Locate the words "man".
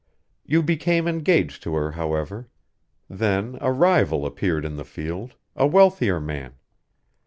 6.19-6.55